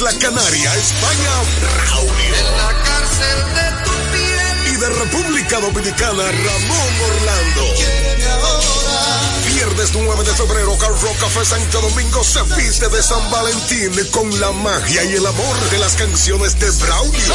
[0.00, 1.30] Isla Canaria, España,
[1.60, 2.34] Braulio.
[2.34, 4.72] En la cárcel de tu piel.
[4.72, 7.74] Y de República Dominicana, Ramón Orlando.
[9.44, 14.40] Viernes 9 de febrero, Car Rock Café Santo Domingo se viste de San Valentín con
[14.40, 17.34] la magia y el amor de las canciones de Braulio.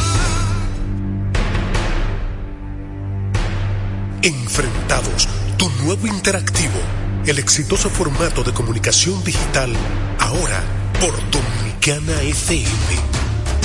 [4.23, 6.81] Enfrentados, tu nuevo interactivo,
[7.25, 9.73] el exitoso formato de comunicación digital,
[10.19, 10.65] ahora
[10.99, 13.18] por Dominicana FM.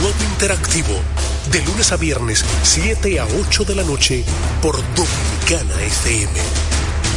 [0.00, 1.00] nuevo interactivo,
[1.50, 4.24] de lunes a viernes, 7 a 8 de la noche,
[4.62, 6.32] por Dominicana FM.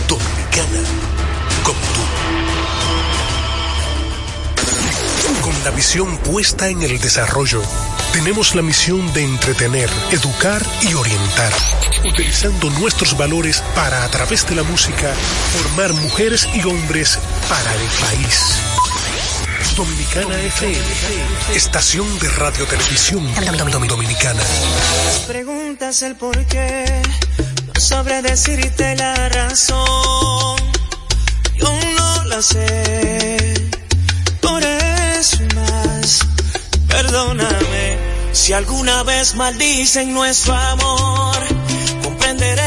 [0.07, 0.79] Dominicana,
[1.63, 2.01] como tú.
[5.41, 7.61] Con la visión puesta en el desarrollo,
[8.13, 11.53] tenemos la misión de entretener, educar y orientar,
[12.05, 15.13] utilizando nuestros valores para, a través de la música,
[15.53, 18.86] formar mujeres y hombres para el país.
[19.75, 20.85] Dominicana FM,
[21.55, 23.27] estación de radio televisión
[23.87, 24.41] dominicana.
[25.27, 27.01] Preguntas el por qué,
[27.65, 30.57] no sabré decirte la razón.
[31.59, 33.69] Yo no la sé,
[34.41, 36.19] por eso más.
[36.87, 37.97] Perdóname
[38.31, 41.37] si alguna vez maldicen nuestro amor.
[42.03, 42.66] Comprenderé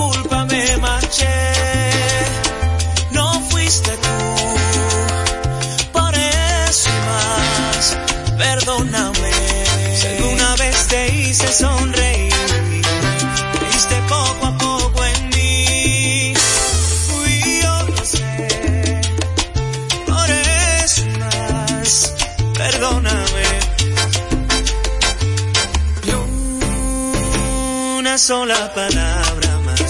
[0.00, 0.64] culpa me
[3.10, 4.18] no fuiste tú.
[5.92, 7.98] Por eso más,
[8.38, 9.32] perdóname.
[9.98, 12.32] Si alguna vez te hice sonreír,
[13.54, 16.34] creíste poco a poco en mí.
[17.08, 19.00] Fui yo, lo sé.
[20.06, 20.30] Por
[20.84, 22.14] eso más,
[22.54, 23.48] perdóname.
[26.08, 26.10] Y
[27.98, 29.49] una sola palabra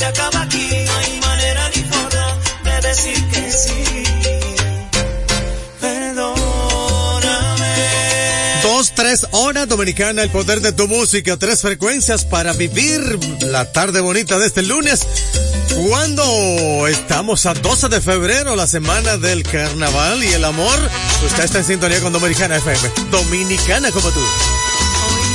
[0.00, 4.04] se acaba aquí, no hay manera ni forma de decir que sí.
[8.62, 14.00] Dos, tres horas dominicana, el poder de tu música, tres frecuencias para vivir la tarde
[14.00, 15.06] bonita de este lunes.
[15.86, 20.78] Cuando estamos a 12 de febrero, la semana del carnaval y el amor,
[21.26, 22.90] usted está en sintonía con Dominicana FM.
[23.10, 24.20] Dominicana como tú.
[24.20, 25.28] Hoy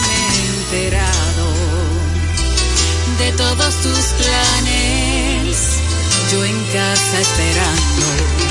[0.72, 1.35] me he
[3.18, 5.80] de todos tus planes.
[6.32, 8.45] Yo en casa esperando.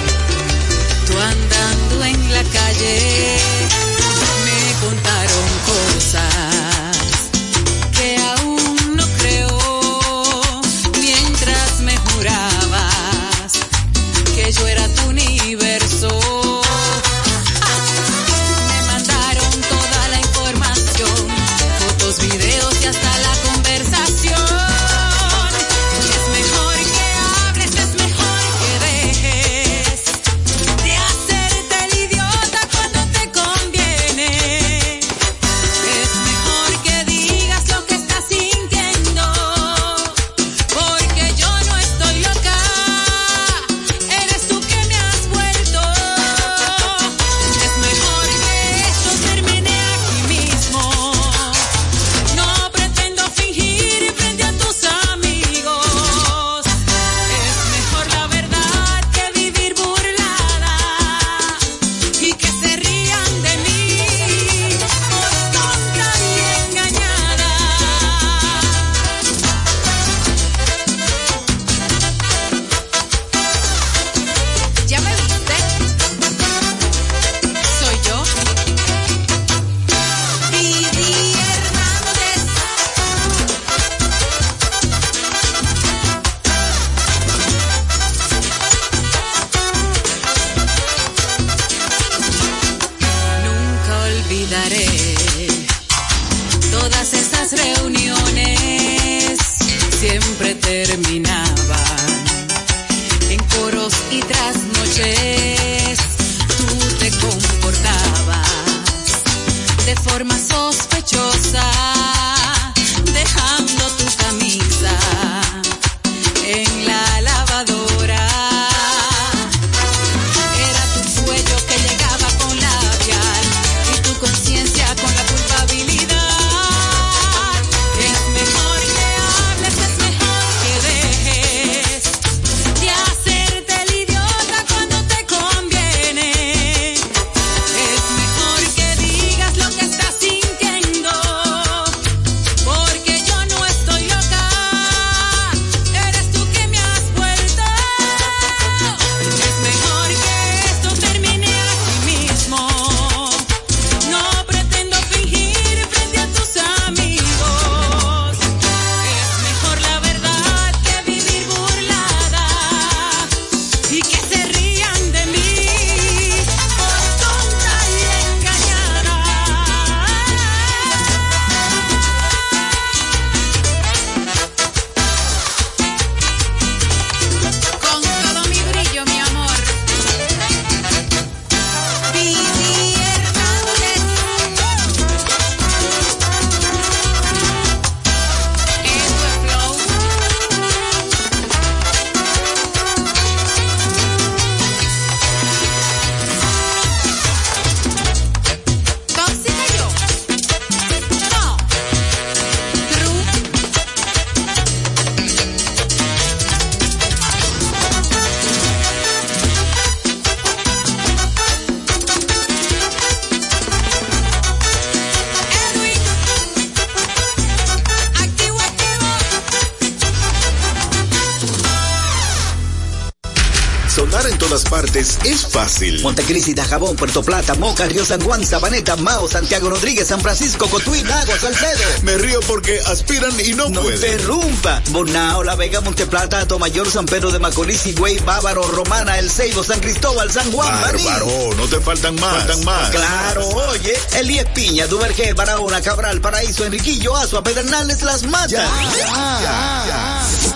[224.97, 226.01] Es fácil.
[226.03, 231.03] Montecristi, Dajabón, Puerto Plata, Moca, Río San Juan, Sabaneta, Mao, Santiago Rodríguez, San Francisco, Cotuí,
[231.03, 231.81] Lago, Salcedo.
[232.03, 233.97] Me río porque aspiran y no, No pueden.
[233.97, 234.83] interrumpa.
[234.91, 239.81] Bonao, La Vega, Monteplata, Tomayor, San Pedro de Macorís, Higüey, Bávaro, Romana, El Ceibo, San
[239.81, 240.81] Cristóbal, San Juan.
[240.81, 242.37] Bárbaro, no te faltan más.
[242.45, 242.91] Faltan más.
[242.91, 248.69] Claro, oye, Elías Piña, Duvergé, Barahona, Cabral, Paraíso, Enriquillo, Azua, Pedernales, Las Matas.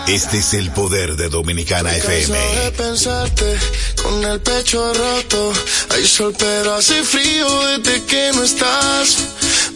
[0.09, 2.38] Este es el poder de Dominicana Canso FM.
[2.38, 3.59] de pensarte
[4.03, 5.53] con el pecho roto.
[5.91, 9.19] Hay sol, pero hace frío desde que no estás.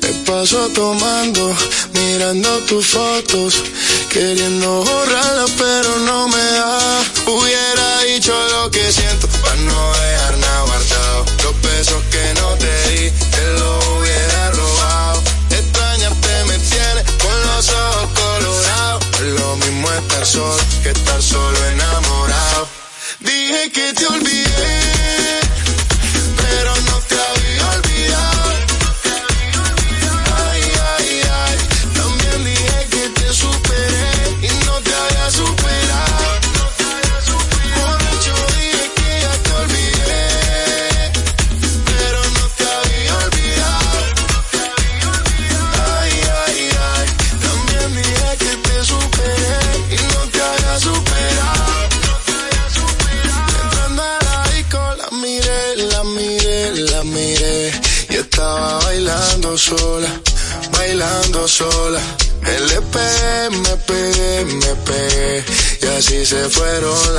[0.01, 1.55] Me paso tomando,
[1.93, 3.62] mirando tus fotos,
[4.11, 7.05] queriendo borrarlas, pero no me da.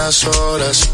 [0.06, 0.90] las horas.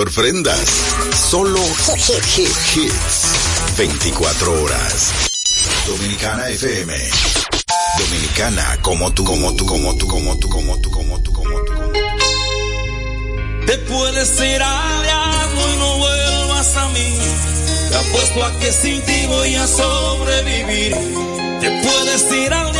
[0.00, 0.66] sorprendas.
[1.30, 1.60] Solo
[3.76, 5.12] 24 horas.
[5.86, 6.94] Dominicana FM.
[7.98, 11.72] Dominicana como tú, como tú, como tú, como tú, como tú, como tú, como tú.
[11.74, 12.00] Como tú.
[13.66, 17.18] Te puedes ir al y no vuelvas a mí.
[17.90, 20.94] Te apuesto a que sin ti voy a sobrevivir.
[21.60, 22.79] Te puedes ir al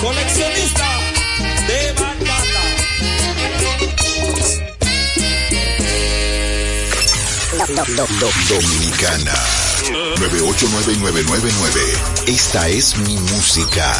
[0.00, 0.88] coleccionista
[1.66, 2.62] de batata.
[8.48, 9.34] Dominicana
[10.16, 11.80] 9899999.
[12.26, 13.96] Esta es mi música.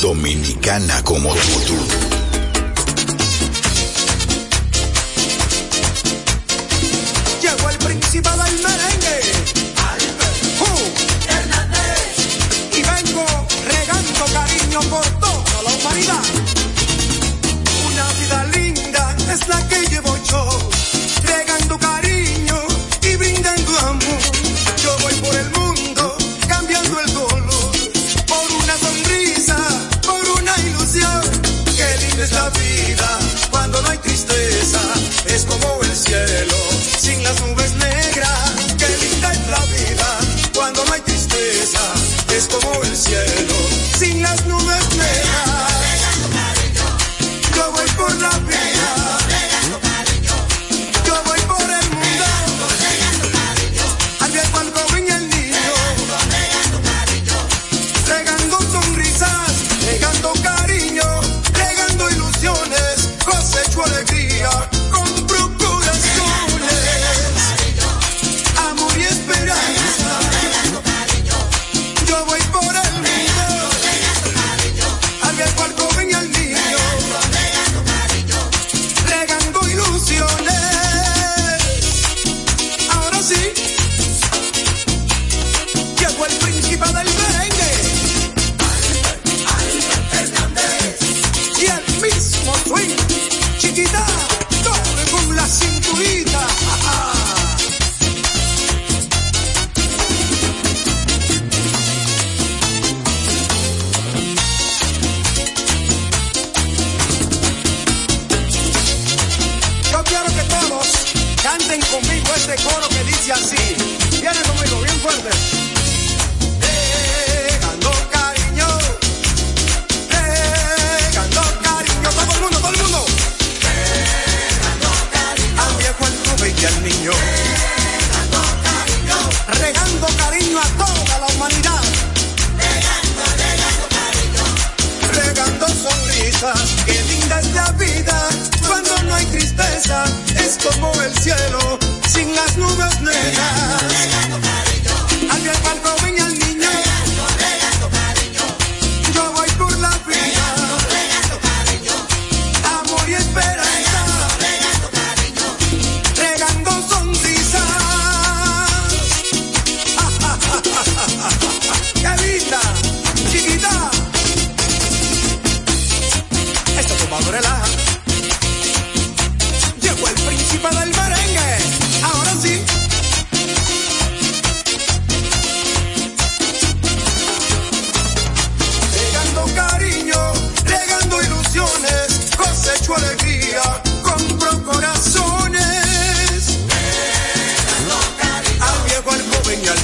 [0.00, 1.76] Dominicana como tú.
[8.10, 8.89] principal al mar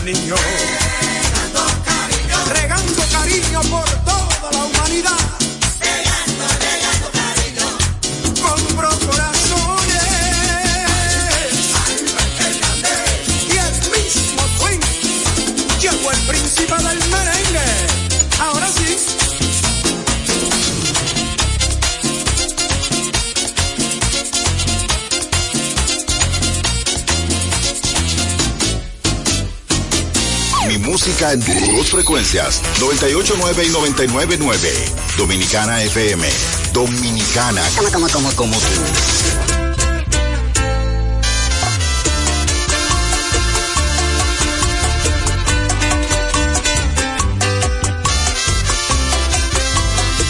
[0.09, 0.56] in your
[31.16, 35.16] música en dos frecuencias, 98.9 y 99.9.
[35.16, 36.29] Dominicana FM.
[36.72, 37.62] Dominicana.
[37.76, 38.66] Como, como, como, como tú.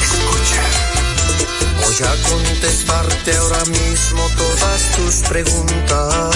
[0.03, 0.63] Escucha,
[1.81, 6.36] voy a contestarte ahora mismo todas tus preguntas.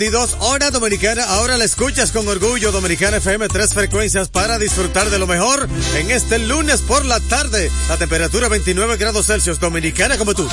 [0.00, 1.24] 22, hora dominicana.
[1.24, 6.10] Ahora la escuchas con orgullo, Dominicana FM, tres frecuencias para disfrutar de lo mejor en
[6.10, 7.70] este lunes por la tarde.
[7.86, 10.48] La temperatura 29 grados Celsius, dominicana como tú.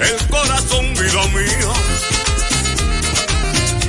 [0.00, 1.72] el corazón, vida mía.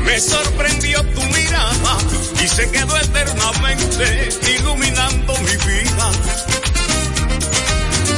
[0.03, 1.97] Me sorprendió tu mirada
[2.41, 6.11] y se quedó eternamente iluminando mi vida.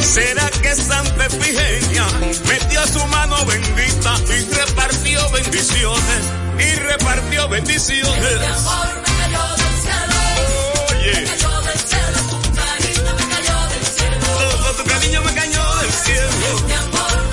[0.01, 2.05] ¿Será que Santa Efigenia
[2.47, 6.23] metió su mano bendita y repartió bendiciones?
[6.59, 8.39] Y repartió bendiciones.
[8.39, 10.15] Mi amor me cayó del cielo.
[10.89, 11.13] Oye.
[11.13, 14.25] Me cayó del cielo, tu cariño me cayó del cielo.
[14.75, 16.29] Tu, tu cariño me cayó del cielo.
[16.79, 17.28] Amor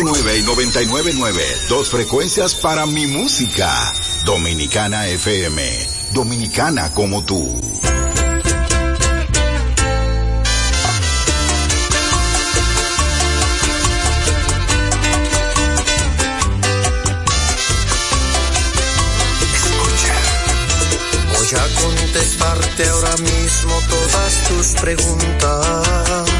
[0.00, 1.68] 98.9 y 99.9.
[1.68, 3.92] Dos frecuencias para mi música.
[4.24, 5.62] Dominicana FM.
[6.12, 7.60] Dominicana como tú.
[21.32, 26.39] Voy a contestarte ahora mismo todas tus preguntas.